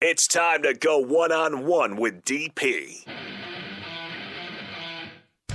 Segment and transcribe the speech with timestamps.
[0.00, 3.04] It's time to go one on one with DP.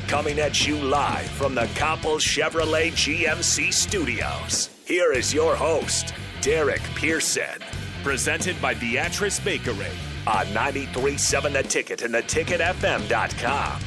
[0.10, 4.70] Coming at you live from the Coppel Chevrolet GMC studios.
[4.86, 7.62] Here is your host, Derek Pearson.
[8.04, 9.88] Presented by Beatrice Bakery.
[10.28, 13.82] On 93.7 The Ticket and theticketfm.com.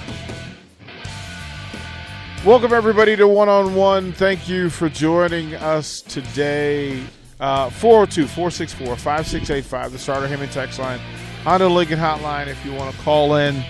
[2.47, 4.15] Welcome, everybody, to One on One.
[4.15, 7.03] Thank you for joining us today.
[7.39, 10.99] Uh, 402 464 5685, the starter Heyman text line.
[11.45, 13.63] Honda Lincoln hotline if you want to call in,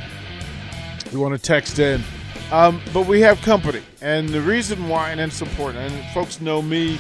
[1.11, 2.03] you want to text in.
[2.53, 3.83] Um, but we have company.
[4.01, 6.99] And the reason why, and it's important, and folks know me,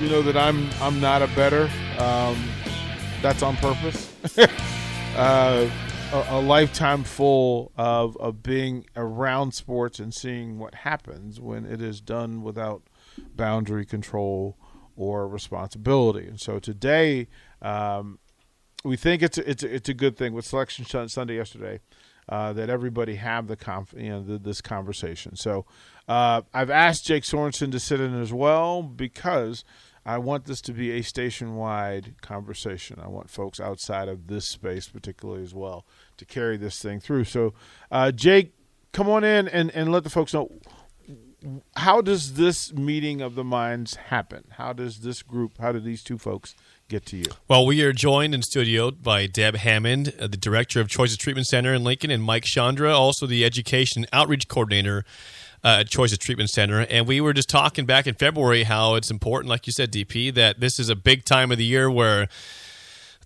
[0.00, 1.70] you know that I'm I'm not a better.
[1.98, 2.36] Um,
[3.22, 4.10] that's on purpose.
[5.16, 5.68] uh,
[6.12, 11.82] a, a, lifetime full of, of being around sports and seeing what happens when it
[11.82, 12.82] is done without
[13.34, 14.56] boundary control
[14.96, 16.26] or responsibility.
[16.26, 17.28] And so today,
[17.62, 18.18] um,
[18.84, 21.80] we think it's a, it's it's a good thing with Selection Sunday yesterday
[22.28, 25.36] uh, that everybody have the conf- you know the, this conversation.
[25.36, 25.66] So
[26.08, 29.64] uh, I've asked Jake Sorensen to sit in as well because
[30.04, 33.00] I want this to be a station wide conversation.
[33.02, 35.84] I want folks outside of this space, particularly as well,
[36.16, 37.24] to carry this thing through.
[37.24, 37.54] So,
[37.90, 38.54] uh, Jake,
[38.92, 40.50] come on in and, and let the folks know
[41.76, 44.44] how does this meeting of the minds happen?
[44.52, 46.54] How does this group, how do these two folks
[46.88, 47.24] get to you?
[47.48, 51.46] Well, we are joined in studio by Deb Hammond, uh, the director of Choices Treatment
[51.46, 55.04] Center in Lincoln, and Mike Chandra, also the education outreach coordinator
[55.62, 56.80] uh, Choices Treatment Center.
[56.88, 60.34] And we were just talking back in February how it's important, like you said, DP,
[60.34, 62.28] that this is a big time of the year where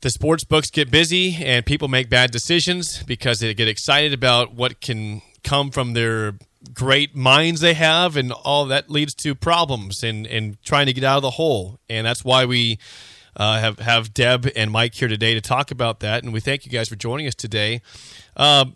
[0.00, 4.54] the sports books get busy and people make bad decisions because they get excited about
[4.54, 6.34] what can come from their
[6.74, 11.04] great minds they have and all that leads to problems and, and trying to get
[11.04, 12.78] out of the hole and that's why we
[13.36, 16.66] uh, have have deb and mike here today to talk about that and we thank
[16.66, 17.80] you guys for joining us today
[18.36, 18.74] um,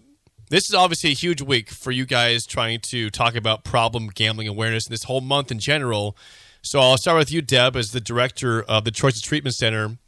[0.51, 4.49] this is obviously a huge week for you guys trying to talk about problem gambling
[4.49, 6.17] awareness and this whole month in general.
[6.63, 9.99] So I'll start with you, Deb, as the director of the Choices Treatment Center.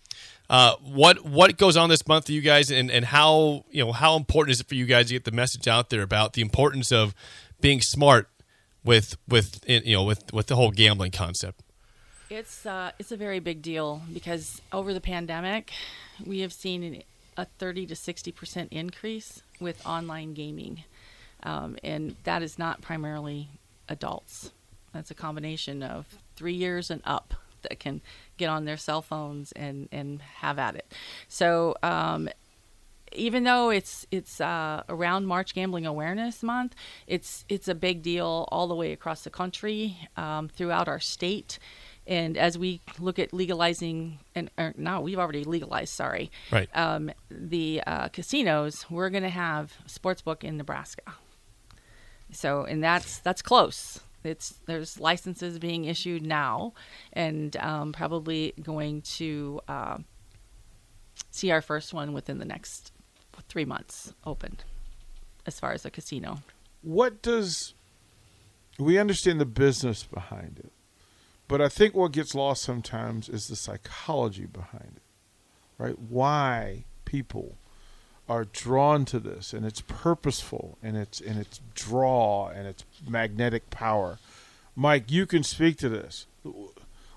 [0.49, 3.91] Uh, what what goes on this month for you guys, and, and how you know
[3.91, 6.43] how important is it for you guys to get the message out there about the
[6.43, 7.13] importance of
[7.67, 8.29] being smart
[8.85, 11.63] with with you know with with the whole gambling concept?
[12.31, 15.73] It's uh, it's a very big deal because over the pandemic,
[16.25, 17.03] we have seen
[17.37, 20.85] a 30 to 60 percent increase with online gaming,
[21.43, 23.49] um, and that is not primarily
[23.89, 24.53] adults.
[24.93, 26.07] That's a combination of
[26.37, 28.01] three years and up that can
[28.37, 30.95] get on their cell phones and and have at it.
[31.29, 31.75] So.
[31.83, 32.29] Um,
[33.17, 36.75] even though it's it's uh, around March Gambling Awareness Month,
[37.07, 41.59] it's it's a big deal all the way across the country, um, throughout our state.
[42.07, 45.93] And as we look at legalizing, and or, no, we've already legalized.
[45.93, 46.69] Sorry, right?
[46.75, 51.15] Um, the uh, casinos, we're going to have sportsbook in Nebraska.
[52.31, 54.01] So, and that's that's close.
[54.23, 56.75] It's there's licenses being issued now,
[57.13, 59.99] and um, probably going to uh,
[61.31, 62.93] see our first one within the next
[63.43, 64.65] three months opened,
[65.47, 66.39] as far as a casino.
[66.83, 67.75] What does
[68.79, 70.73] we understand the business behind it?
[71.49, 75.03] But I think what gets lost sometimes is the psychology behind it,
[75.79, 75.99] right?
[75.99, 77.57] Why people
[78.29, 83.71] are drawn to this, and it's purposeful, and it's and its draw, and its magnetic
[83.71, 84.19] power.
[84.75, 86.27] Mike, you can speak to this.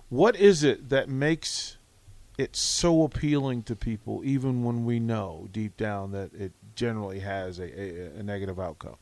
[0.09, 1.77] What is it that makes
[2.39, 7.59] it so appealing to people, even when we know deep down that it generally has
[7.59, 8.95] a, a, a negative outcome?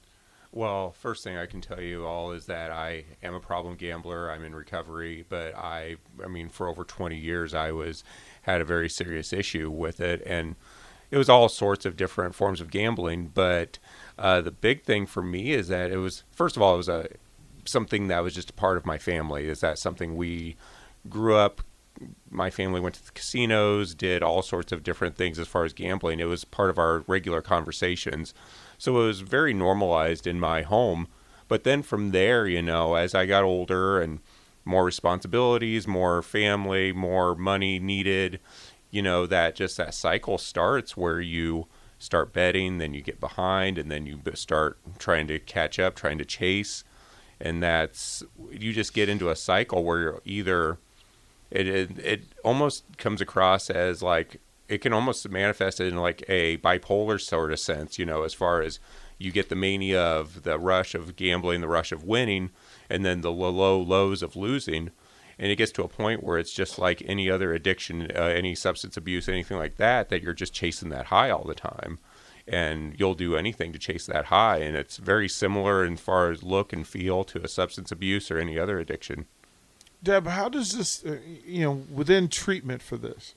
[0.52, 4.32] Well, first thing I can tell you all is that I am a problem gambler.
[4.32, 8.04] I'm in recovery, but I, I mean, for over 20 years, I was
[8.42, 10.56] had a very serious issue with it, and
[11.12, 13.32] it was all sorts of different forms of gambling.
[13.36, 13.78] But
[14.18, 16.90] uh, the big thing for me is that it was, first of all, it was
[16.90, 17.08] a
[17.66, 19.48] something that was just a part of my family.
[19.48, 20.56] Is that something we
[21.08, 21.62] grew up?
[22.30, 25.74] My family went to the casinos, did all sorts of different things as far as
[25.74, 26.20] gambling.
[26.20, 28.34] It was part of our regular conversations
[28.78, 31.08] so it was very normalized in my home.
[31.48, 34.20] But then from there, you know, as I got older and
[34.66, 38.40] more responsibilities, more family, more money needed,
[38.92, 41.68] you know, that just that cycle starts where you
[42.00, 46.18] start betting, then you get behind, and then you start trying to catch up, trying
[46.18, 46.84] to chase.
[47.40, 50.80] And that's, you just get into a cycle where you're either,
[51.50, 56.58] it, it, it almost comes across as like it can almost manifest in like a
[56.58, 58.80] bipolar sort of sense, you know, as far as
[59.18, 62.52] you get the mania of the rush of gambling, the rush of winning,
[62.90, 64.92] and then the low lows of losing.
[65.40, 68.56] and it gets to a point where it's just like any other addiction, uh, any
[68.56, 72.00] substance abuse, anything like that, that you're just chasing that high all the time.
[72.48, 74.58] And you'll do anything to chase that high.
[74.58, 78.38] And it's very similar in far as look and feel to a substance abuse or
[78.40, 79.28] any other addiction.
[80.04, 83.36] Deb, how does this, uh, you know, within treatment for this,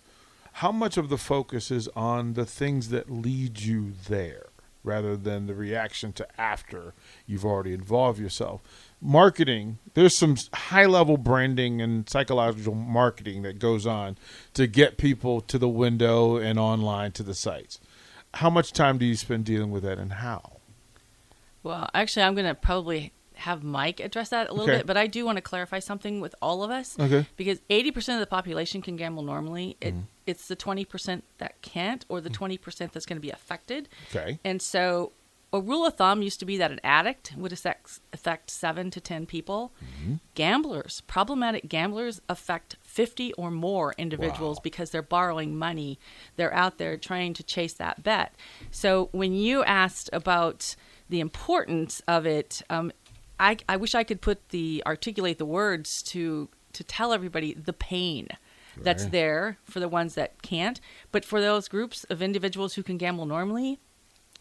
[0.54, 4.46] how much of the focus is on the things that lead you there
[4.82, 6.94] rather than the reaction to after
[7.26, 8.60] you've already involved yourself?
[9.00, 14.18] Marketing, there's some high level branding and psychological marketing that goes on
[14.52, 17.80] to get people to the window and online to the sites.
[18.34, 20.58] How much time do you spend dealing with that and how?
[21.62, 24.78] Well, actually, I'm going to probably have Mike address that a little Okay.
[24.78, 26.96] bit, but I do want to clarify something with all of us.
[26.98, 27.26] Okay.
[27.36, 29.76] Because 80% of the population can gamble normally.
[29.80, 30.02] It, Mm-hmm.
[30.26, 33.88] It's the 20% that can't, or the 20% that's going to be affected.
[34.14, 34.38] Okay.
[34.44, 35.10] And so,
[35.52, 39.00] a rule of thumb used to be that an addict would affect, affect seven to
[39.00, 39.72] 10 people.
[39.82, 40.14] Mm-hmm.
[40.36, 44.62] Gamblers, problematic gamblers, affect 50 or more individuals Wow.
[44.62, 45.98] because they're borrowing money.
[46.36, 48.36] They're out there trying to chase that bet.
[48.70, 50.76] So, when you asked about
[51.08, 52.92] the importance of it, um,
[53.40, 57.72] I, I wish I could put the articulate the words to to tell everybody the
[57.72, 58.28] pain
[58.76, 60.80] that's there for the ones that can't.
[61.10, 63.80] But for those groups of individuals who can gamble normally,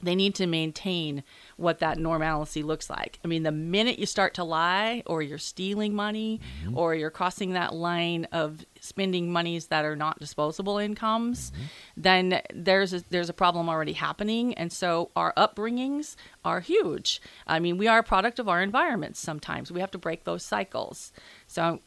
[0.01, 1.23] they need to maintain
[1.57, 3.19] what that normalcy looks like.
[3.23, 6.77] I mean, the minute you start to lie or you're stealing money mm-hmm.
[6.77, 11.63] or you're crossing that line of spending monies that are not disposable incomes, mm-hmm.
[11.97, 14.53] then there's a, there's a problem already happening.
[14.53, 17.21] And so our upbringings are huge.
[17.45, 19.71] I mean, we are a product of our environments sometimes.
[19.71, 21.11] We have to break those cycles.
[21.47, 21.81] So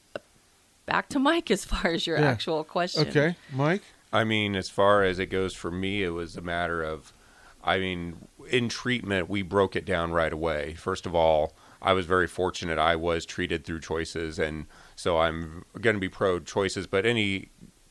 [0.85, 2.27] back to Mike as far as your Yeah.
[2.27, 3.09] actual question.
[3.09, 3.83] Okay, Mike?
[4.13, 7.15] I mean, as far as it goes for me, it was a matter of,
[7.65, 10.75] I mean, in treatment, we broke it down right away.
[10.75, 12.79] First of all, I was very fortunate.
[12.79, 14.67] I was treated through choices, and
[14.97, 17.51] so I'm going to be pro choices, but any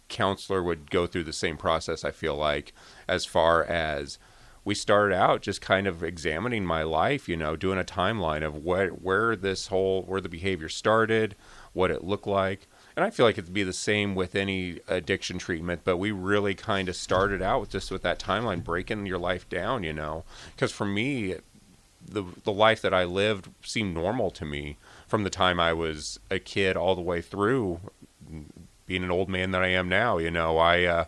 [0.10, 2.74] counselor would go through the same process, I feel like,
[3.08, 4.20] as far as
[4.64, 8.56] we started out just kind of examining my life, you know, doing a timeline of
[8.56, 11.36] what where this whole where the behavior started,
[11.74, 12.68] what it looked like.
[12.96, 16.56] And I feel like it'd be the same with any addiction treatment, but we really
[16.56, 20.24] kind of started out with just with that timeline breaking your life down, you know.
[20.58, 21.36] Cuz for me
[22.06, 24.78] the the life that I lived seemed normal to me
[25.08, 27.80] from the time I was a kid all the way through
[28.86, 30.58] being an old man that I am now, you know.
[30.58, 31.06] I uh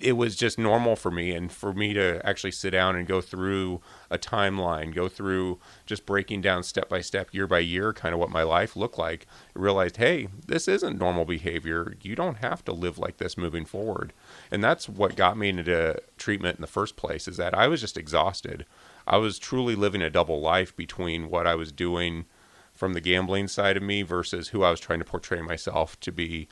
[0.00, 3.20] it was just normal for me and for me to actually sit down and go
[3.20, 3.80] through
[4.10, 8.20] a timeline go through just breaking down step by step year by year kind of
[8.20, 9.26] what my life looked like.
[9.56, 11.94] I realized hey this isn't normal behavior.
[12.02, 14.12] You don't have to live like this moving forward.
[14.50, 17.80] And that's what got me into treatment in the first place is that i was
[17.80, 18.66] just exhausted.
[19.06, 22.26] I was truly living a double life between what i was doing
[22.72, 26.12] from the gambling side of me versus who i was trying to portray myself to
[26.12, 26.48] be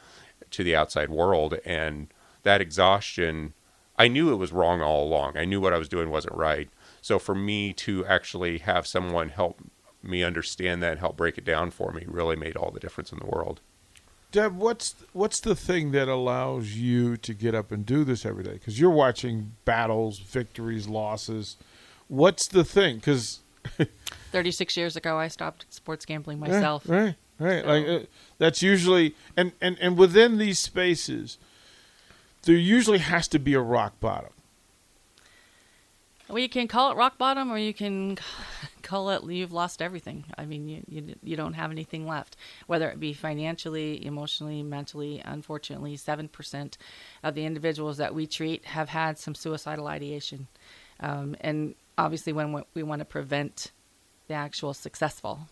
[0.51, 1.59] to the outside world.
[1.65, 2.09] And
[2.43, 3.53] that exhaustion
[3.99, 6.69] i knew it was wrong all along i knew what i was doing wasn't right
[7.01, 9.61] so for me to actually have someone help
[10.03, 13.13] me understand that and help break it down for me really made all the difference
[13.13, 13.61] in the world
[14.33, 18.43] Deb, what's what's the thing that allows you to get up and do this every
[18.43, 18.55] day?
[18.55, 21.59] Because you're watching battles, victories, losses.
[22.09, 22.97] What's the thing?
[22.97, 23.41] Because
[24.33, 26.89] 36 years ago, I stopped sports gambling myself.
[26.89, 28.07] right, right, So- like uh,
[28.39, 31.37] that's usually and and and within these spaces,
[32.43, 34.31] there usually has to be a rock bottom.
[36.29, 38.17] Well, you can call it rock bottom, or you can
[38.83, 40.25] call it you've lost everything.
[40.39, 45.21] I mean, you, you you don't have anything left, whether it be financially, emotionally, mentally.
[45.25, 46.79] Unfortunately, seven percent
[47.23, 50.49] of the individuals that we treat have had some suicidal ideation,
[51.01, 53.71] um, and obviously, when we- we want to prevent
[54.29, 55.49] the actual successful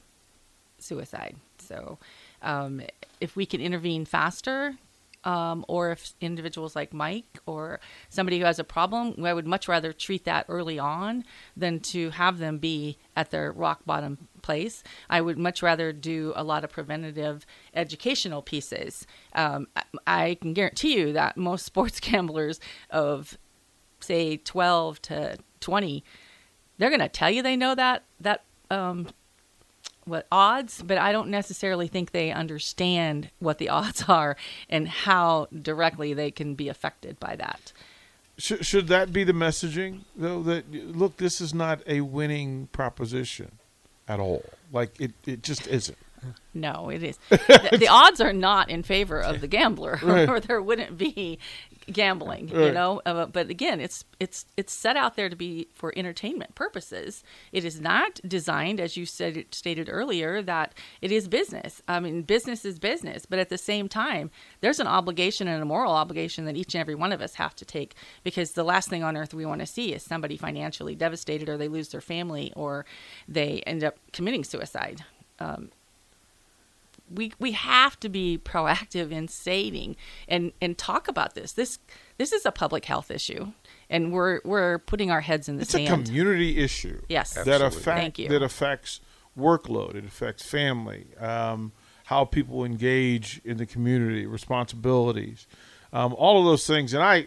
[0.79, 1.37] suicide.
[1.59, 1.99] So,
[2.41, 2.81] um,
[3.21, 4.77] if we can intervene faster,
[5.25, 9.69] um, or if individuals like Mike or somebody who has a problem, I would much
[9.69, 11.25] rather treat that early on
[11.57, 14.83] than to have them be at their rock bottom place.
[15.09, 19.07] I would much rather do a lot of preventative educational pieces.
[19.35, 19.69] Um,
[20.07, 22.61] I, can guarantee you that most sports gamblers
[22.91, 23.37] of
[24.01, 26.03] say 12 to 20
[26.79, 29.09] they're going to tell you they know that that um,
[30.05, 34.37] what odds, but I don't necessarily think they understand what the odds are
[34.69, 37.73] and how directly they can be affected by that.
[38.39, 40.43] Should, should that be the messaging though?
[40.43, 43.59] That look, this is not a winning proposition
[44.09, 44.45] at all.
[44.73, 45.99] Like it, it just isn't.
[46.53, 47.19] No, it is.
[47.31, 50.29] the, the odds are not in favor of the gambler, Right.
[50.29, 51.39] or there wouldn't be
[51.91, 52.49] gambling.
[52.49, 56.55] You know, uh, but again, it's it's it's set out there to be for entertainment
[56.55, 57.23] purposes.
[57.53, 61.83] It is not designed, as you said stated earlier, that it is business.
[61.89, 65.67] I mean, business is business, but at the same time, there's an obligation and a
[65.67, 68.89] moral obligation that each and every one of us have to take because the last
[68.89, 72.01] thing on earth we want to see is somebody financially devastated, or they lose their
[72.01, 72.85] family, or
[73.29, 75.05] they end up committing suicide
[77.11, 79.97] we we have to be proactive in stating
[80.29, 81.53] and and talk about this.
[81.53, 81.79] This
[82.19, 83.53] this is a public health issue,
[83.89, 87.03] and we're we're putting our heads in the It's a community issue.
[87.09, 87.35] Yes.
[87.35, 87.67] that Absolutely.
[87.79, 88.29] affect Thank you.
[88.29, 89.01] that affects
[89.39, 89.95] workload.
[89.95, 91.73] It affects family, um,
[92.05, 95.47] how people engage in the community, responsibilities,
[95.93, 96.95] um, all of those things.
[96.95, 97.27] And I,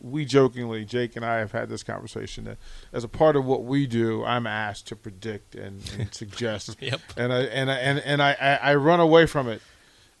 [0.00, 2.58] we jokingly, Jake and I have had this conversation that
[2.92, 6.76] as a part of what we do, I'm asked to predict and, and suggest.
[6.80, 7.00] Yep.
[7.16, 9.62] And I and I, and and I, I, I run away from it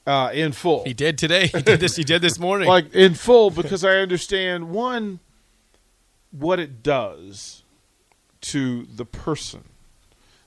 [0.06, 1.48] uh, in full He did today.
[1.48, 1.96] He did this.
[1.96, 2.68] He did this morning.
[2.68, 5.20] like in full because I understand one
[6.30, 7.62] what it does
[8.42, 9.64] to the person.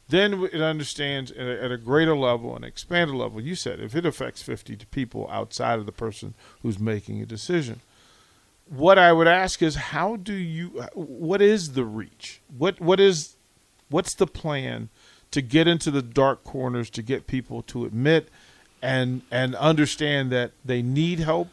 [0.09, 3.41] Then it understands at a, at a greater level, an expanded level.
[3.41, 7.81] You said if it affects fifty people outside of the person who's making a decision,
[8.69, 10.69] what I would ask is how do you?
[10.93, 12.41] What is the reach?
[12.57, 13.35] What what is
[13.89, 14.89] what's the plan
[15.31, 18.29] to get into the dark corners to get people to admit
[18.81, 21.49] and and understand that they need help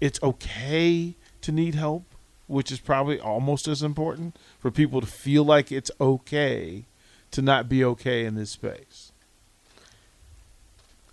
[0.00, 2.04] it's okay to need help
[2.46, 6.84] which is probably almost as important for people to feel like it's okay
[7.30, 9.12] to not be okay in this space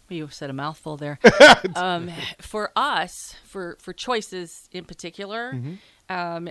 [0.10, 1.20] You said a mouthful there.
[1.76, 5.60] um, for us, for for choices in particular,
[6.10, 6.50] um,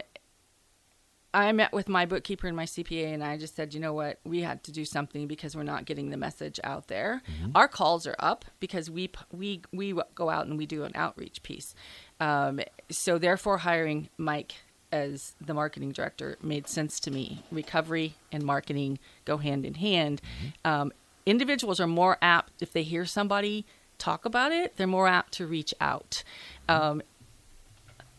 [1.32, 4.20] I met with my bookkeeper and my CPA, and I just said, you know what,
[4.24, 7.22] we had to do something because we're not getting the message out there.
[7.56, 11.42] Our calls are up because we we we go out and we do an outreach
[11.42, 11.74] piece.
[12.20, 14.54] Um, so therefore, hiring Mike
[14.94, 17.42] as the marketing director made sense to me.
[17.50, 20.22] Recovery and marketing go hand in hand.
[20.64, 20.92] Um,
[21.26, 23.66] individuals are more apt if they hear somebody
[23.98, 26.22] talk about it, they're more apt to reach out.
[26.68, 27.02] Um,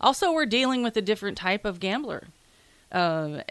[0.01, 2.27] also, we're dealing with a different type of gambler.
[2.91, 3.41] Um,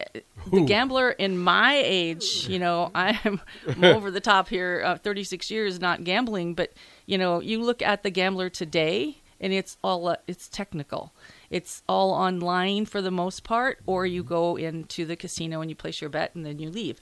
[0.50, 3.40] the gambler in my age, you know, I'm
[3.82, 6.72] over the top here, uh, 36 years not gambling, but
[7.06, 11.12] you know, you look at the gambler today, and it's all uh, it's technical.
[11.54, 15.76] It's all online for the most part, or you go into the casino and you
[15.76, 17.00] place your bet and then you leave.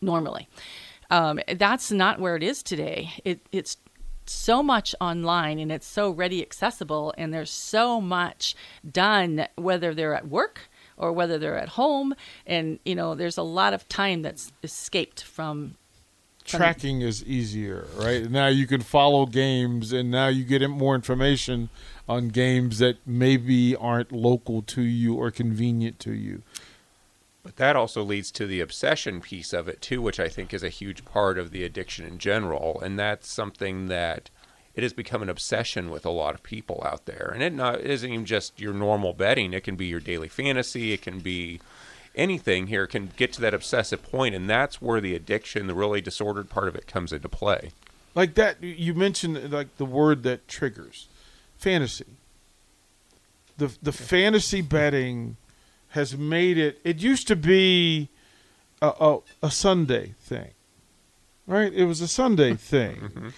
[0.00, 0.48] Normally,
[1.10, 3.12] um, that's not where it is today.
[3.26, 3.76] It, it's
[4.24, 8.56] so much online and it's so ready accessible and there's so much
[8.90, 12.14] done whether they're at work or whether they're at home
[12.46, 15.76] and you know there's a lot of time that's escaped from
[16.46, 18.30] tracking is easier right?
[18.30, 21.68] Now you can follow games and now you get more information
[22.08, 26.42] on games that maybe aren't local to you or convenient to you.
[27.42, 30.64] But that also leads to the obsession piece of it too, which I think is
[30.64, 34.30] a huge part of the addiction in general, and that's something that
[34.74, 37.30] it has become an obsession with a lot of people out there.
[37.32, 40.28] And it not it isn't even just your normal betting; it can be your daily
[40.28, 41.60] fantasy, it can be
[42.16, 42.68] anything.
[42.68, 46.48] Here can get to that obsessive point, and that's where the addiction, the really disordered
[46.48, 47.70] part of it, comes into play.
[48.14, 51.08] like that you mentioned uh, like the word that triggers
[51.56, 52.06] fantasy.
[53.58, 55.36] The the fantasy betting
[55.90, 58.08] has made it it used to be
[58.82, 60.50] a, a, a sunday thing
[61.46, 61.72] right?
[61.72, 62.96] It was a sunday thing.
[62.96, 63.28] Mm-hmm.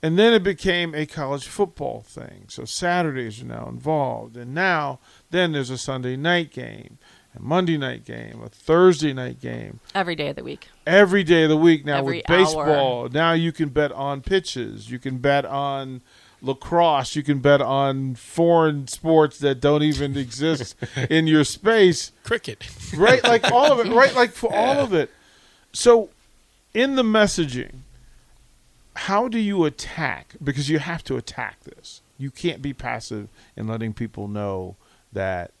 [0.00, 2.44] And then it became a college football thing.
[2.48, 4.36] So saturdays are now involved.
[4.36, 6.98] And now then there's a sunday night game
[7.36, 10.68] a monday night game a thursday night game every day of the week.
[10.86, 13.08] every day of the week now Every with baseball.
[13.08, 14.90] Now you can bet on pitches.
[14.90, 16.02] You can bet on
[16.40, 17.16] lacrosse.
[17.16, 20.76] You can bet on foreign sports that don't even exist
[21.10, 22.12] in your space.
[22.24, 22.68] Cricket.
[22.96, 23.22] Right?
[23.24, 23.92] Like all of it.
[23.92, 24.14] Right?
[24.14, 25.10] Like for all of it.
[25.72, 26.10] So,
[26.74, 27.80] in the messaging,
[28.94, 30.34] how do you attack?
[30.42, 32.00] Because you have to attack this.
[32.16, 34.76] You can't be passive in letting people know
[35.12, 35.52] that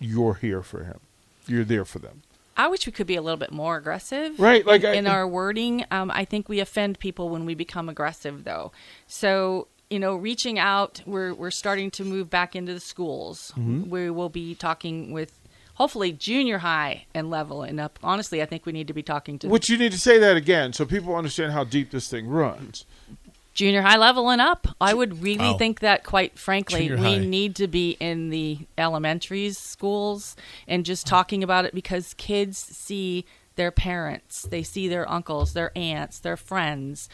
[0.00, 0.98] you're here for him.
[1.46, 2.22] You're there for them.
[2.56, 5.06] I wish we could be a little bit more aggressive, Right, like in, I- in
[5.06, 5.84] our wording.
[5.90, 8.72] Um, I think we offend people when we become aggressive, though.
[9.06, 13.52] So you know, reaching out, we're we're starting to move back into the schools.
[13.56, 13.90] Mm-hmm.
[13.90, 15.40] We will be talking with
[15.74, 17.98] hopefully junior high and level and up.
[18.02, 20.36] Honestly, I think we need to be talking to Which you need to say that
[20.36, 22.84] again so people understand how deep this thing runs.
[23.52, 24.68] Junior high level and up.
[24.80, 25.56] I would really Wow.
[25.58, 27.24] think that, quite frankly, Junior we high.
[27.24, 30.36] need to be in the elementary schools
[30.68, 33.24] and just talking about it because kids see
[33.56, 37.08] their parents, they see their uncles, their aunts, their friends.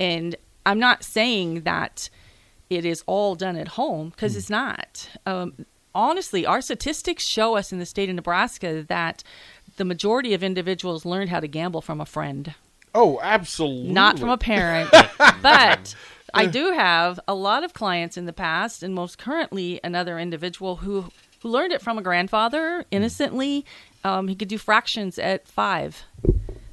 [0.00, 0.34] And
[0.66, 2.08] I'm not saying that
[2.70, 5.10] it is all done at home because it's not.
[5.26, 9.22] Um, honestly, our statistics show us in the state of Nebraska that
[9.76, 12.54] the majority of individuals learned how to gamble from a friend,
[12.94, 13.92] Oh, absolutely.
[13.92, 14.90] not from a parent.
[15.42, 15.94] but
[16.34, 20.76] I do have a lot of clients in the past, and most currently, another individual
[20.76, 21.06] who
[21.42, 23.64] who learned it from a grandfather innocently.
[24.04, 26.02] Um, he could do fractions at five.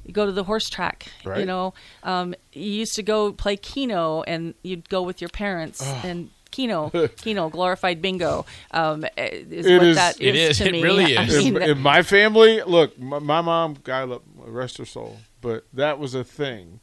[0.04, 1.06] You go to the horse track.
[1.24, 5.82] You know, um, you used to go play Keno, and you'd go with your parents
[6.04, 6.30] and.
[6.52, 6.90] Keno,
[7.22, 10.58] Keno, glorified bingo, um, is It what is- that It is is.
[10.58, 10.82] to It me.
[10.82, 11.44] really I is.
[11.44, 15.64] mean, in, in my family, look, my, my mom, God love, rest her soul, but
[15.72, 16.80] that was a thing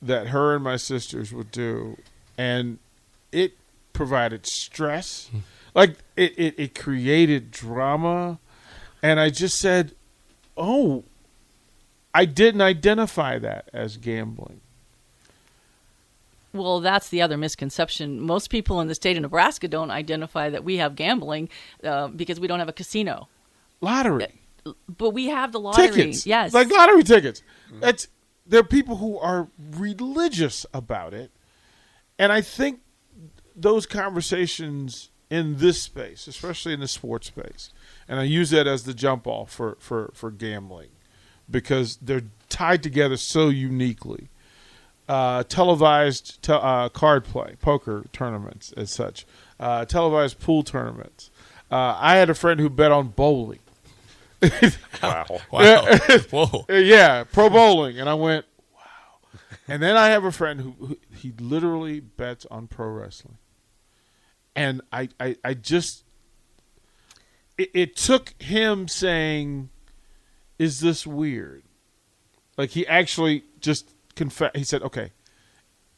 [0.00, 1.96] that her and my sisters would do,
[2.36, 2.78] and
[3.32, 3.54] it
[3.92, 5.30] provided stress,
[5.74, 8.38] like it, it, it created drama,
[9.02, 9.92] and I just said,
[10.56, 11.04] oh,
[12.14, 14.60] I didn't identify that as gambling.
[16.52, 18.20] Well, that's the other misconception.
[18.20, 21.50] Most people in the state of Nebraska don't identify that we have gambling
[21.84, 23.28] uh, because we don't have a casino,
[23.82, 24.40] Lottery.
[24.88, 25.88] But we have the lottery.
[25.88, 26.26] tickets.
[26.26, 27.42] Yes, like lottery tickets.
[27.72, 28.08] That's
[28.46, 31.30] there are people who are religious about it,
[32.18, 32.80] and I think
[33.54, 37.72] those conversations in this space, especially in the sports space,
[38.08, 40.90] and I use that as the jump off for for for gambling,
[41.50, 44.28] because they're tied together so uniquely.
[45.08, 49.24] Uh, televised te- uh, card play, poker tournaments, as such,
[49.60, 51.30] uh, televised pool tournaments.
[51.70, 53.60] Uh, I had a friend who bet on bowling.
[55.02, 55.26] Wow.
[55.50, 55.86] Wow.
[56.30, 56.66] Whoa.
[56.70, 59.28] Uh, yeah, pro bowling, and I went, wow.
[59.68, 63.38] And then I have a friend who, who he literally bets on pro wrestling,
[64.54, 66.04] and I, I, I just,
[67.58, 69.68] it, it took him saying,
[70.58, 71.62] "Is this weird?"
[72.56, 74.56] Like he actually just confessed.
[74.56, 75.12] He said, "Okay,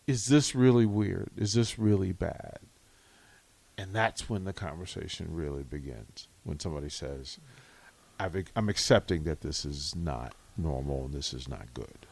[0.07, 1.31] is this really weird?
[1.37, 2.59] Is this really bad?"
[3.79, 6.27] And that's when the conversation really begins.
[6.43, 7.39] When somebody says,
[8.19, 12.07] I've, I'm accepting that this is not normal and this is not good.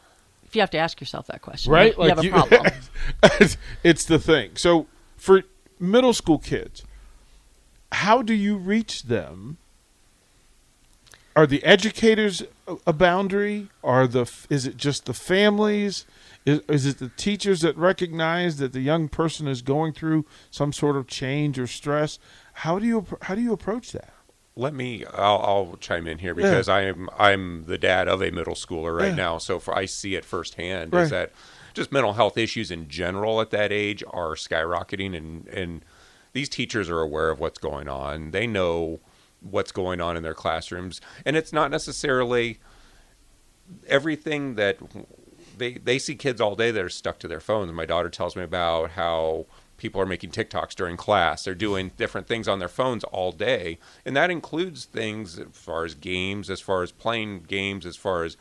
[0.45, 1.95] if you have to ask yourself that question, Right?
[1.97, 2.65] You, have a problem.
[3.83, 4.51] it's the thing.
[4.55, 4.87] So
[5.17, 5.43] for
[5.79, 6.83] middle school kids,
[7.91, 9.57] how do you reach them?
[11.35, 13.69] Are the educators a- a boundary?
[13.83, 16.05] Are the is it just the families?
[16.45, 20.73] Is, is it the teachers that recognize that the young person is going through some
[20.73, 22.17] sort of change or stress?
[22.53, 24.13] How do you how do you approach that?
[24.57, 25.05] Let me.
[25.05, 25.37] I'll,
[25.71, 27.09] I'll chime in here because I am.
[27.17, 29.15] I'm the dad of a middle schooler right Yeah.
[29.15, 30.93] now, so for, I see it firsthand.
[30.93, 31.03] Right.
[31.03, 31.31] Is that
[31.73, 35.85] just mental health issues in general at that age are skyrocketing, and and
[36.33, 38.31] these teachers are aware of what's going on.
[38.31, 38.99] They know
[39.41, 42.57] what's going on in their classrooms, and it's not necessarily
[43.87, 44.77] everything that
[45.57, 47.71] they they see kids all day that are stuck to their phones.
[47.71, 49.45] My daughter tells me about how
[49.77, 51.43] people are making TikToks during class.
[51.43, 55.85] They're doing different things on their phones all day, and that includes things as far
[55.85, 58.37] as games, as far as playing games, as far as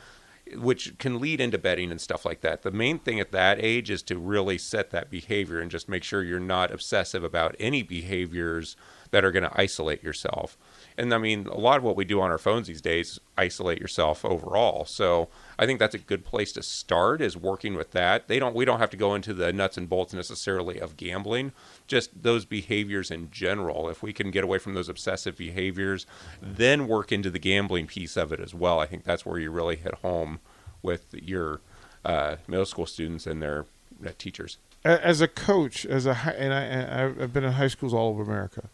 [0.54, 2.62] which can lead into betting and stuff like that.
[2.62, 6.04] The main thing at that age is to really set that behavior and just make
[6.04, 8.76] sure you're not obsessive about any behaviors
[9.10, 10.56] that are going to isolate yourself.
[10.98, 13.80] And I mean, a lot of what we do on our phones these days isolate
[13.80, 14.84] yourself overall.
[14.86, 15.28] So
[15.58, 18.28] I think that's a good place to start is working with that.
[18.28, 21.52] They don't we don't have to go into the nuts and bolts necessarily of gambling,
[21.86, 23.88] just those behaviors in general.
[23.88, 26.06] If we can get away from those obsessive behaviors,
[26.40, 28.80] then work into the gambling piece of it as well.
[28.80, 30.40] I think that's where you really hit home
[30.82, 31.60] with your
[32.04, 33.66] uh, middle school students and their
[34.04, 34.58] uh, teachers.
[34.84, 38.22] As a coach, as a and I, and I've been in high schools all over
[38.22, 38.68] America,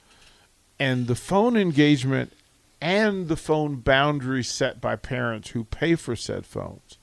[0.79, 2.33] and the phone engagement
[2.81, 6.99] and the phone boundaries set by parents who pay for said phones.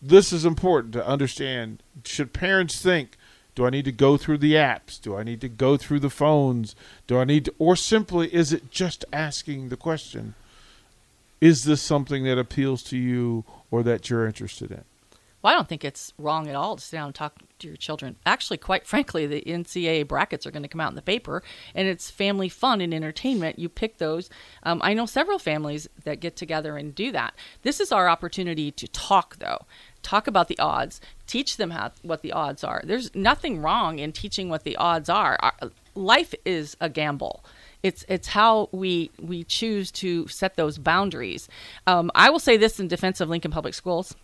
[0.00, 1.82] This is important to understand.
[2.04, 3.16] Should parents think,
[3.54, 5.00] do I need to go through the apps?
[5.00, 6.76] Do I need to go through the phones?
[7.06, 10.34] Do I need to, or simply is it just asking the question?
[11.40, 14.84] Is this something that appeals to you or that you're interested in?
[15.44, 17.76] Well, I don't think it's wrong at all to sit down and talk to your
[17.76, 18.16] children.
[18.24, 21.42] Actually, quite frankly, the NCAA brackets are going to come out in the paper,
[21.74, 23.58] and it's family fun and entertainment.
[23.58, 24.30] You pick those.
[24.62, 27.34] Um, I know several families that get together and do that.
[27.60, 29.66] This is our opportunity to talk, though.
[30.02, 30.98] Talk about the odds.
[31.26, 32.80] Teach them how what the odds are.
[32.82, 35.36] There's nothing wrong in teaching what the odds are.
[35.40, 35.52] Our,
[35.94, 37.44] life is a gamble.
[37.82, 41.50] It's it's how we we choose to set those boundaries.
[41.86, 44.14] Um, I will say this in defense of Lincoln Public Schools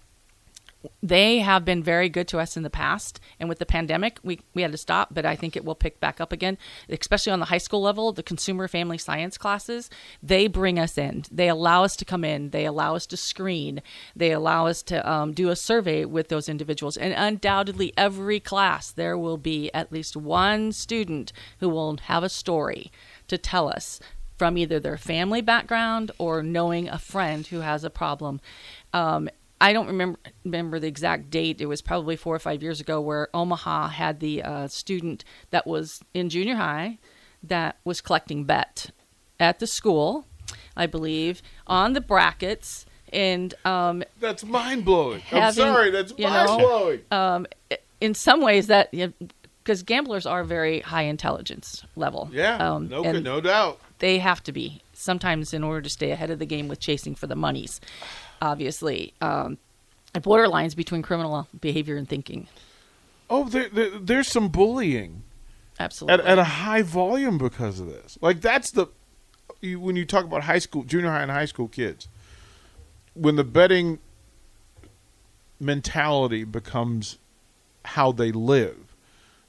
[1.02, 4.40] they have been very good to us in the past, and with the pandemic, we
[4.54, 6.56] we had to stop, but I think it will pick back up again,
[6.88, 8.12] especially on the high school level.
[8.12, 9.90] The consumer family science classes,
[10.22, 11.24] they bring us in.
[11.30, 12.50] They allow us to come in.
[12.50, 13.82] They allow us to screen.
[14.16, 18.90] They allow us to um, do a survey with those individuals, and undoubtedly, every class
[18.90, 22.90] there will be at least one student who will have a story
[23.28, 24.00] to tell us
[24.40, 28.40] from either their family background or knowing a friend who has a problem.
[28.94, 29.28] Um,
[29.60, 31.60] I don't remember remember the exact date.
[31.60, 35.66] It was probably four or five years ago, where Omaha had the uh, student that
[35.66, 36.98] was in junior high
[37.42, 38.90] that was collecting bet
[39.38, 40.26] at the school,
[40.76, 45.22] I believe, on the brackets, and um, That's mind blowing.
[45.32, 47.00] I'm sorry, that's mind blowing.
[47.10, 47.46] um,
[48.00, 48.92] in some ways that
[49.62, 52.30] because gamblers are very high intelligence level.
[52.32, 53.78] yeah, um, no, and no doubt.
[53.98, 57.14] they have to be sometimes in order to stay ahead of the game with chasing
[57.14, 57.80] for the monies.
[58.40, 59.58] Obviously, um,
[60.14, 62.48] borderlines between criminal behavior and thinking.
[63.28, 65.22] Oh, there, there, there's some bullying
[65.78, 66.26] at, Absolutely.
[66.26, 68.18] at a high volume because of this.
[68.20, 68.86] Like that's the
[69.60, 72.08] you, when you talk about high school, junior high, and high school kids,
[73.14, 73.98] when the betting
[75.58, 77.18] mentality becomes
[77.84, 78.94] how they live,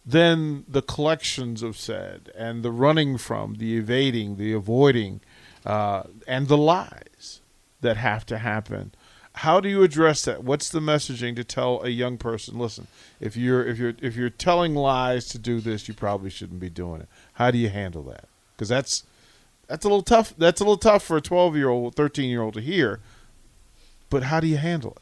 [0.06, 5.22] then the collections of said and the running from, the evading, the avoiding,
[5.66, 7.42] uh, and the lies
[7.82, 8.92] that have to happen.
[9.36, 10.44] How do you address that?
[10.44, 12.58] What's the messaging to tell a young person?
[12.60, 12.88] Listen,
[13.20, 16.70] if you're if you're if you're telling lies to do this, you probably shouldn't be
[16.70, 17.08] doing it.
[17.34, 18.26] How do you handle that?
[18.56, 19.04] Because that's
[19.68, 20.34] that's a little tough.
[20.38, 23.00] That's a little tough for a twelve year old, thirteen year old to hear.
[24.10, 25.02] But how do you handle it?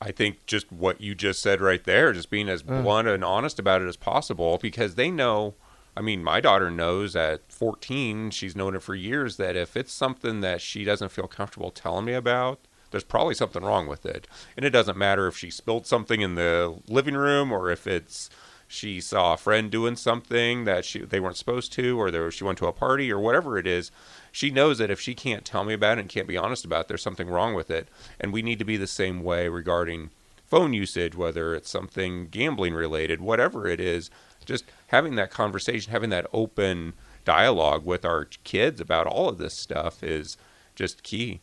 [0.00, 2.80] I think just what you just said right there, just being as Uh.
[2.82, 5.54] blunt and honest about it as possible, because they know.
[5.96, 9.92] I mean, my daughter knows at 14, she's known it for years, that if it's
[9.92, 14.28] something that she doesn't feel comfortable telling me about, there's probably something wrong with it.
[14.56, 18.30] And it doesn't matter if she spilled something in the living room or if it's
[18.68, 22.44] she saw a friend doing something that she they weren't supposed to, or there, she
[22.44, 23.90] went to a party or whatever it is.
[24.32, 26.82] She knows that if she can't tell me about it and can't be honest about
[26.82, 27.88] it, there's something wrong with it.
[28.20, 30.10] And we need to be the same way regarding
[30.44, 34.10] phone usage, whether it's something gambling related, whatever it is.
[34.44, 36.94] Just having that conversation, having that open
[37.24, 40.36] dialogue with our kids about all of this stuff is
[40.74, 41.40] just key.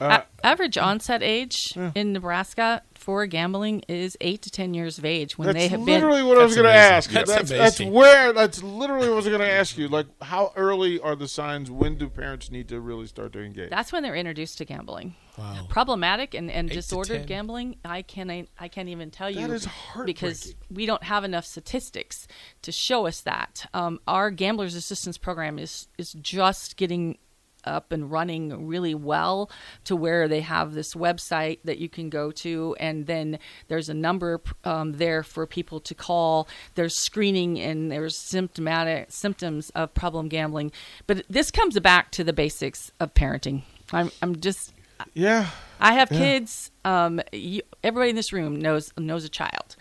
[0.00, 5.04] Uh, A- average onset age in Nebraska for gambling is eight to ten years of
[5.04, 6.28] age when that's they have literally been.
[6.28, 6.92] what I was going to amazing.
[6.92, 7.10] ask.
[7.10, 8.32] That's That's, that's where.
[8.32, 9.88] That's literally what I was going to ask you.
[9.88, 11.70] Like, how early are the signs?
[11.70, 13.70] When do parents need to really start to engage?
[13.70, 15.14] That's when they're introduced to gambling.
[15.38, 15.66] Wow.
[15.68, 17.76] Problematic and, and Eight disordered gambling.
[17.84, 19.68] I can't I can't even tell you That is
[20.04, 22.26] because we don't have enough statistics
[22.62, 23.66] to show us that.
[23.74, 27.18] Um, our gamblers assistance program is is just getting
[27.66, 29.50] up and running really well
[29.84, 33.94] to where they have this website that you can go to and then there's a
[33.94, 40.28] number um, there for people to call there's screening and there's symptomatic symptoms of problem
[40.28, 40.70] gambling
[41.06, 44.72] but this comes back to the basics of parenting i'm, I'm just
[45.12, 45.50] yeah.
[45.78, 46.18] I have Yeah.
[46.18, 46.70] kids.
[46.82, 49.76] Um, you, everybody in this room knows knows a child.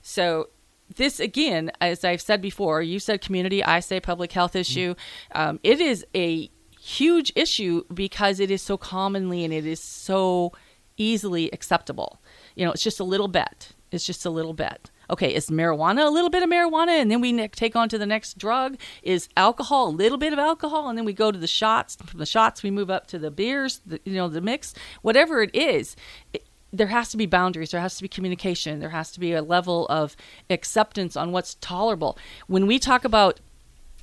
[0.00, 0.48] So
[0.94, 4.94] this again, as I've said before, you said community, I say public health issue.
[5.34, 6.50] Um, it is a
[6.80, 10.52] huge issue because it is so commonly and it is so
[10.96, 12.20] easily acceptable.
[12.54, 13.72] You know, it's just a little bit.
[13.92, 14.90] It's just a little bit.
[15.10, 18.06] Okay, is marijuana a little bit of marijuana, and then we take on to the
[18.06, 18.78] next drug?
[19.02, 21.96] Is alcohol a little bit of alcohol, and then we go to the shots?
[21.96, 24.72] From the shots, we move up to the beers, the, you know, the mix.
[25.02, 25.96] Whatever it is,
[26.32, 27.72] it, there has to be boundaries.
[27.72, 28.78] There has to be communication.
[28.78, 30.16] There has to be a level of
[30.48, 32.16] acceptance on what's tolerable.
[32.46, 33.40] When we talk about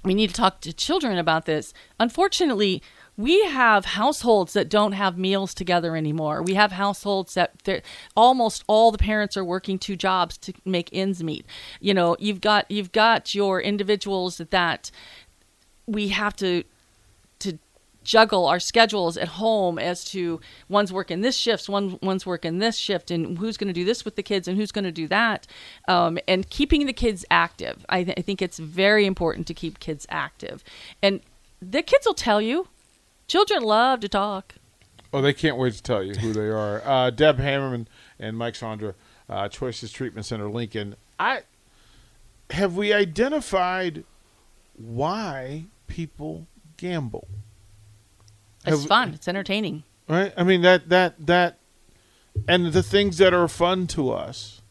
[0.04, 1.74] we need to talk to children about this.
[2.00, 2.82] Unfortunately,
[3.18, 6.44] we have households that don't have meals together anymore.
[6.44, 7.84] We have households that
[8.16, 11.46] almost all the parents are working two jobs to make ends meet.
[11.82, 14.92] You know, you've got you've got your individuals that
[15.88, 16.64] we have to
[18.08, 20.40] juggle our schedules at home as to
[20.70, 24.06] one's working this shift, one one's working this shift, and who's going to do this
[24.06, 25.46] with the kids and who's going to do that,
[25.90, 27.86] um, and keeping the kids active.
[27.90, 30.64] I, th- I think it's very important to keep kids active,
[31.04, 31.20] and
[31.62, 32.70] the kids will tell you.
[33.28, 34.56] Children love to talk.
[35.12, 36.82] Oh, they can't wait to tell you who they are.
[36.86, 38.96] Uh, Deb Hammerman and Mike Chandra,
[39.30, 40.96] uh, Choices Treatment Center, Lincoln.
[41.20, 41.42] I
[42.52, 44.06] have we identified
[44.78, 47.28] why people gamble?
[48.68, 49.14] It's Have- fun.
[49.14, 49.84] It's entertaining.
[50.08, 50.34] Right?
[50.38, 51.60] I mean that that that,
[52.48, 54.62] and the things that are fun to us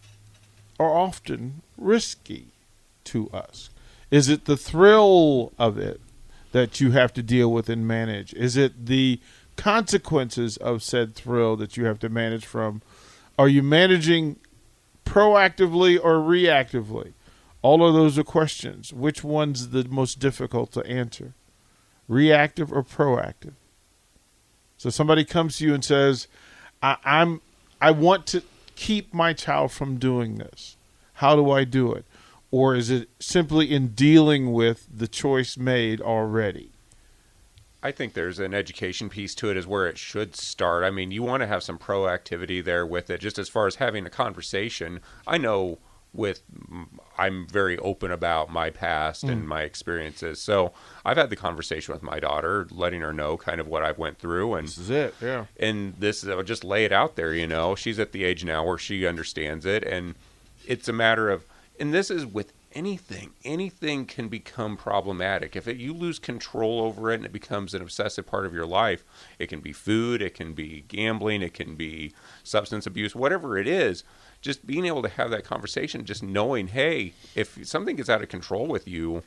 [0.79, 2.49] are often risky
[3.05, 3.71] to us.
[4.11, 6.01] Is it the thrill of it
[6.53, 8.33] that you have to deal with and manage?
[8.35, 9.21] Is it the
[9.57, 12.83] consequences of said thrill that you have to manage from?
[13.39, 14.37] Are you managing
[15.05, 17.13] proactively or reactively?
[17.63, 18.93] All of those are questions.
[18.93, 21.35] Which one's the most difficult to answer?
[22.09, 23.55] Reactive or proactive?
[24.77, 26.29] So somebody comes to you and says,
[26.83, 27.41] I, I'm
[27.81, 28.43] I want to
[28.75, 30.77] keep my child from doing this.
[31.15, 32.05] How do I do it?
[32.51, 36.71] Or is it simply in dealing with the choice made already?
[37.83, 40.83] I think there's an education piece to it, is where it should start.
[40.83, 43.77] I mean, you want to have some proactivity there with it, just as far as
[43.77, 45.01] having a conversation.
[45.27, 45.79] I know
[46.12, 46.42] with
[47.19, 49.31] I'm very open about my past mm.
[49.31, 50.40] and my experiences.
[50.40, 50.73] So
[51.05, 54.19] I've had the conversation with my daughter, letting her know kind of what I've went
[54.19, 55.47] through, and this is it, yeah.
[55.59, 57.35] And this, is I'll just lay it out there.
[57.35, 60.14] You know, she's at the age now where she understands it, and
[60.66, 61.45] it's a matter of,
[61.79, 63.33] and this is with anything.
[63.45, 65.57] Anything can become problematic.
[65.57, 68.66] If it, you lose control over it and it becomes an obsessive part of your
[68.66, 69.03] life,
[69.38, 72.12] it can be food, it can be gambling, it can be
[72.45, 74.05] substance abuse, whatever it is.
[74.40, 78.29] Just being able to have that conversation, just knowing, hey, if something gets out of
[78.29, 79.22] control with you,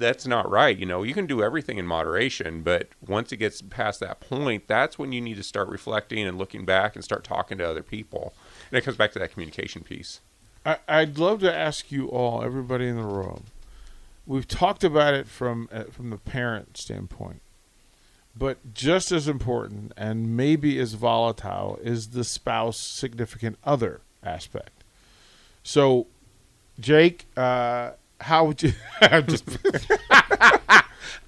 [0.00, 0.76] that's not right.
[0.76, 4.66] You know, you can do everything in moderation, but once it gets past that point,
[4.66, 7.82] that's when you need to start reflecting and looking back and start talking to other
[7.82, 8.32] people.
[8.70, 10.20] And it comes back to that communication piece.
[10.64, 13.44] I, would love to ask you all, everybody in the room.
[14.26, 17.40] We've talked about it from uh, from the parent standpoint,
[18.36, 24.84] but just as important and maybe as volatile is the spouse significant other aspect.
[25.62, 26.06] So,
[26.78, 28.72] Jake, uh, how would you?
[29.26, 29.44] just,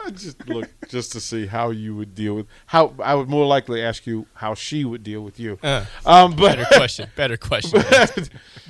[0.04, 3.46] I just look just to see how you would deal with how I would more
[3.46, 5.58] likely ask you how she would deal with you.
[5.62, 7.10] Uh, um, but better question.
[7.16, 7.82] Better question.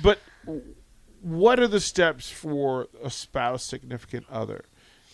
[0.01, 0.63] But, but
[1.21, 4.65] what are the steps for a spouse significant other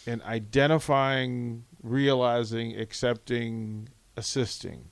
[0.09, 4.89] in identifying, realizing, accepting, assisting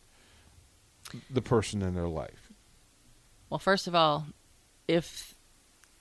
[1.30, 2.52] the person in their life?
[3.50, 4.28] Well, first of all,
[4.88, 5.34] if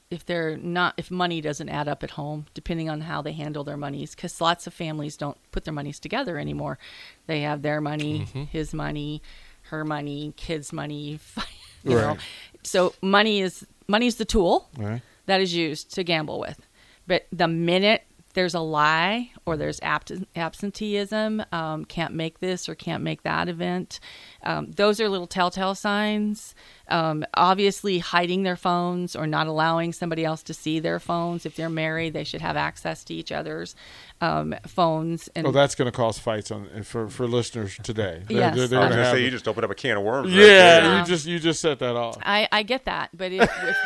[0.08, 3.64] if they're not if money doesn't add up at home depending on how they handle
[3.64, 6.78] their monies because lots of families don't put their monies together anymore
[7.26, 8.44] they have their money mm-hmm.
[8.44, 9.20] his money
[9.62, 11.18] her money kids money
[11.82, 12.02] you right.
[12.02, 12.16] know
[12.62, 15.02] so money is money's the tool right.
[15.26, 16.60] that is used to gamble with.
[17.06, 18.05] But the minute
[18.36, 23.98] there's a lie or there's absenteeism, um, can't make this or can't make that event,
[24.42, 26.54] um, those are little telltale signs.
[26.88, 31.44] Um, obviously, hiding their phones or not allowing somebody else to see their phones.
[31.44, 33.74] If they're married, they should have access to each other's
[34.20, 35.28] um, phones.
[35.34, 38.22] And oh, that's going to cause fights on for, for listeners today.
[38.26, 39.96] They're, yes, they're, they're I was going to say you just opened up a can
[39.96, 40.32] of worms.
[40.32, 42.18] Yeah, right yeah, you just you just set that off.
[42.22, 43.76] I, I get that, but if, if,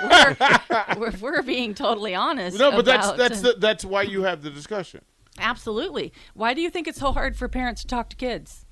[0.99, 4.23] we're, if we're being totally honest, no, but about, that's that's the, that's why you
[4.23, 5.01] have the discussion.
[5.39, 6.13] Absolutely.
[6.35, 8.67] Why do you think it's so hard for parents to talk to kids?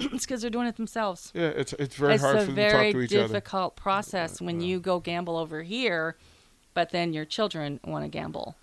[0.12, 1.32] it's because they're doing it themselves.
[1.34, 3.02] Yeah, it's it's very it's hard for them to talk to each other.
[3.02, 6.16] It's a very difficult process when you go gamble over here,
[6.74, 8.56] but then your children want to gamble.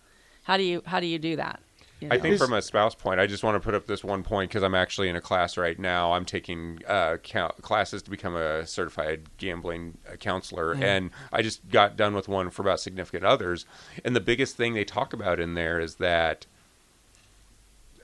[0.43, 1.59] How do you how do you do that?
[1.99, 2.15] You know?
[2.15, 4.51] I think from a spouse point, I just want to put up this one point
[4.51, 6.13] because I'm actually in a class right now.
[6.13, 7.17] I'm taking uh,
[7.61, 10.83] classes to become a certified gambling uh, counselor, mm-hmm.
[10.83, 13.65] and I just got done with one for about significant others.
[14.05, 16.45] And the biggest thing they talk about in there is that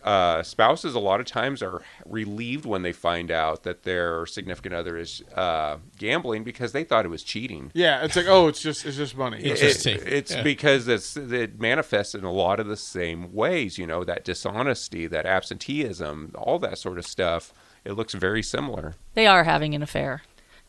[0.04, 4.76] uh, spouses a lot of times are relieved when they find out that their significant
[4.76, 7.72] other is uh, gambling because they thought it was cheating.
[7.74, 9.42] Yeah, it's like oh, it's just it's just money.
[9.42, 9.96] Interesting.
[9.96, 10.44] It, it's yeah.
[10.44, 13.78] because it's it manifests in a lot of the same ways.
[13.78, 17.54] You know that dishonesty, that absenteeism, all that sort of stuff.
[17.86, 18.96] It looks very similar.
[19.14, 20.22] They are having an affair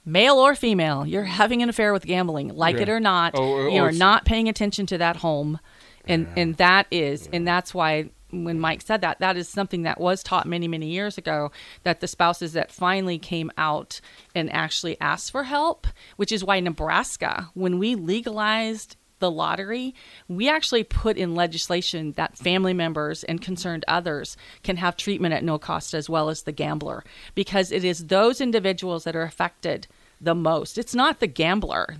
[0.04, 2.82] male or female, you're having an affair with gambling, like yeah.
[2.82, 3.32] it or not.
[3.34, 5.60] Oh, you are not paying attention to that home,
[6.06, 6.42] and yeah.
[6.42, 8.10] and that is, and that's why
[8.42, 11.52] when Mike said that, that is something that was taught many, many years ago.
[11.84, 14.00] That the spouses that finally came out
[14.34, 19.94] and actually asked for help, which is why Nebraska, when we legalized the lottery,
[20.28, 25.44] we actually put in legislation that family members and concerned others can have treatment at
[25.44, 29.86] no cost as well as the gambler, because it is those individuals that are affected
[30.20, 30.76] the most.
[30.76, 31.96] It's not the gambler.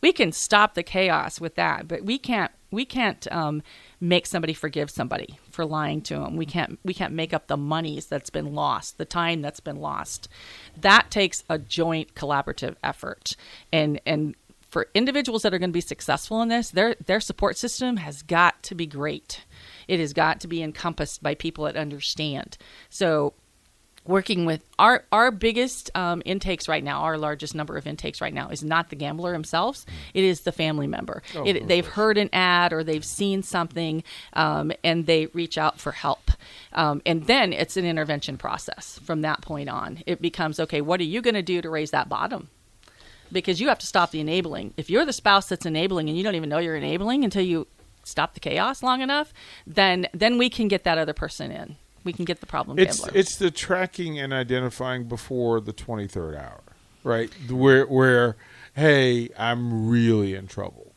[0.00, 2.52] We can stop the chaos with that, but we can't.
[2.70, 3.62] We can't um,
[4.00, 6.36] make somebody forgive somebody for lying to them.
[6.36, 9.80] We can't we can't make up the monies that's been lost, the time that's been
[9.80, 10.28] lost.
[10.76, 13.36] That takes a joint collaborative effort.
[13.72, 14.34] And and
[14.70, 18.22] for individuals that are going to be successful in this, their their support system has
[18.22, 19.44] got to be great.
[19.88, 22.56] It has got to be encompassed by people that understand.
[22.88, 23.34] So
[24.04, 28.34] working with our our biggest um, intakes right now, our largest number of intakes right
[28.34, 29.86] now is not the gambler themselves.
[30.14, 31.22] It is the family member.
[31.34, 35.78] Oh, it, they've heard an ad or they've seen something, um, and they reach out
[35.78, 36.30] for help.
[36.72, 40.02] Um, and then it's an intervention process from that point on.
[40.06, 40.80] It becomes okay.
[40.80, 42.48] What are you going to do to raise that bottom?
[43.32, 44.74] because you have to stop the enabling.
[44.76, 47.66] If you're the spouse that's enabling and you don't even know you're enabling until you
[48.04, 49.32] stop the chaos long enough,
[49.66, 51.76] then then we can get that other person in.
[52.04, 53.18] We can get the problem It's gambler.
[53.18, 56.62] it's the tracking and identifying before the twenty third hour,
[57.04, 57.30] right?
[57.50, 58.36] Where where
[58.74, 60.92] hey, I'm really in trouble.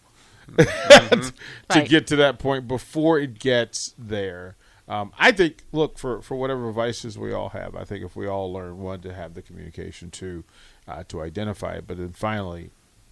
[0.58, 1.34] to
[1.70, 1.88] Right.
[1.90, 4.56] get to that point before it gets there.
[4.88, 7.76] Um, I think, look for for whatever vices we all have.
[7.76, 10.44] I think if we all learn one to have the communication, two
[10.88, 12.72] uh, to identify it, but then finally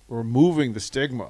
[0.10, 1.30] removing the stigma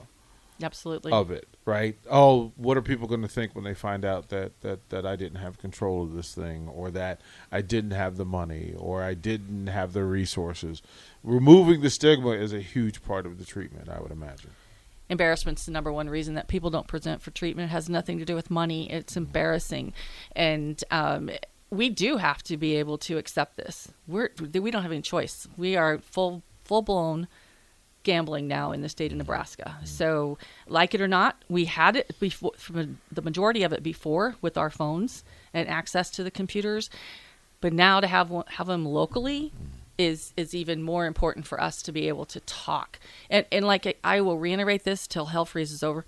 [0.63, 1.11] Absolutely.
[1.11, 1.97] of it, right?
[2.09, 5.15] Oh, what are people going to think when they find out that, that, that I
[5.15, 7.21] didn't have control of this thing, or that
[7.51, 10.81] I didn't have the money, or I didn't have the resources?
[11.23, 14.51] Removing the stigma is a huge part of the treatment, I would imagine.
[15.09, 17.69] embarrassment's the number one reason that people don't present for treatment.
[17.69, 18.89] It has nothing to do with money.
[18.91, 19.93] It's embarrassing,
[20.35, 21.29] and um,
[21.69, 23.89] we do have to be able to accept this.
[24.07, 25.47] We're we don't have any choice.
[25.57, 27.27] We are full full blown
[28.03, 29.77] gambling now in the state of Nebraska.
[29.83, 30.37] So,
[30.67, 34.57] like it or not, we had it before, from the majority of it before with
[34.57, 36.89] our phones and access to the computers,
[37.59, 39.51] but now to have have them locally
[39.97, 42.99] is is even more important for us to be able to talk.
[43.29, 46.05] And and like I, will reiterate this till hell freezes over.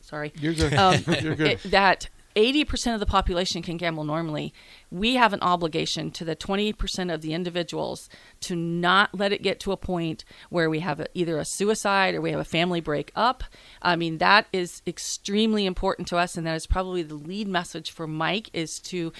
[0.00, 0.74] Sorry You're good.
[0.74, 1.50] um, You're good.
[1.52, 4.52] it- that 80% of the population can gamble normally.
[4.90, 8.08] We have an obligation to the 20% of the individuals
[8.40, 12.14] to not let it get to a point where we have a, either a suicide
[12.14, 13.44] or we have a family break up.
[13.80, 17.90] I mean, that is extremely important to us, and that is probably the lead message
[17.90, 19.12] for Mike is to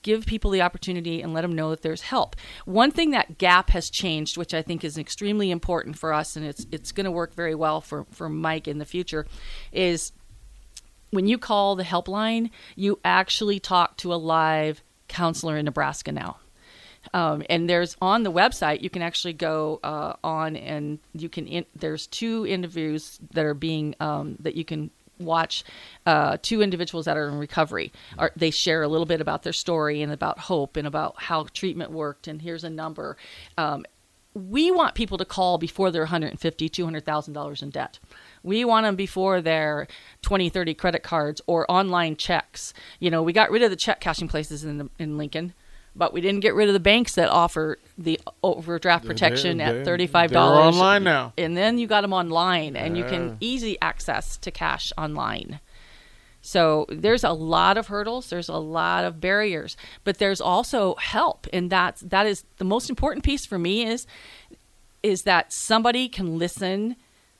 [0.00, 2.34] give people the opportunity and let them know that there's help.
[2.64, 6.46] One thing that Gap has changed, which I think is extremely important for us, and
[6.46, 9.26] it's it's going to work very well for for Mike in the future,
[9.70, 10.12] is
[11.12, 16.38] when you call the helpline, you actually talk to a live counselor in Nebraska now.
[17.12, 21.46] Um, and there's on the website you can actually go uh, on and you can
[21.46, 25.64] in, there's two interviews that are being um, that you can watch
[26.06, 29.52] uh, two individuals that are in recovery are, they share a little bit about their
[29.52, 33.16] story and about hope and about how treatment worked and here's a number
[33.58, 33.84] um,
[34.34, 37.98] we want people to call before they're 150 200000 dollars in debt
[38.42, 39.86] we want them before they're
[40.22, 44.00] 20 30 credit cards or online checks you know we got rid of the check
[44.00, 45.52] cashing places in, in lincoln
[45.94, 49.72] but we didn't get rid of the banks that offer the overdraft protection They- at
[49.74, 51.34] they- thirty-five they're dollars online now.
[51.36, 55.60] and then you got them online, and you can easy access to cash online.
[56.42, 61.46] So there's a lot of hurdles, there's a lot of barriers, but there's also help,
[61.52, 64.06] and that's that is the most important piece for me is
[65.02, 66.96] is that somebody can listen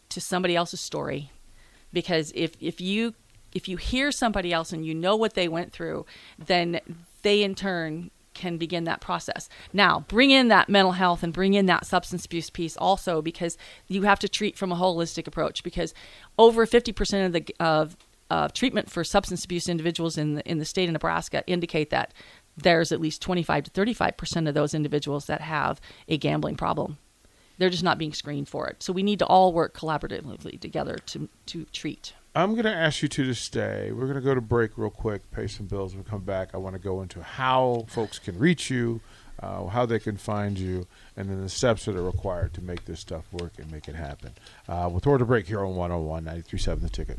[0.09, 1.31] to somebody else's story.
[1.93, 3.15] Because if if you
[3.53, 6.07] if you hear somebody else and you know what they went through
[6.38, 6.81] then
[7.23, 9.49] they in turn can begin that process.
[9.73, 13.59] Now bring in that mental health and bring in that substance abuse piece also because
[13.88, 15.93] you have to treat from a holistic approach because
[16.38, 17.97] over 50% of the of
[18.33, 22.14] uh, treatment for substance abuse individuals in the in the state of Nebraska indicate that
[22.57, 26.99] there's at least 25 to 35 percent of those individuals that have a gambling problem
[27.59, 28.83] they're just not being screened for it.
[28.83, 32.12] So we need to all work collaboratively together to to treat.
[32.35, 33.92] I'm going to ask you two to stay.
[33.92, 35.92] We're going to go to break real quick, pay some bills.
[35.92, 39.03] and come back, I want to go into how folks can reach you,
[39.38, 42.87] uh, how they can find you, and then the steps that are required to make
[42.87, 44.33] this stuff work and make it happen.
[44.66, 47.18] Uh, we'll throw it a break here on 101 937 The Ticket.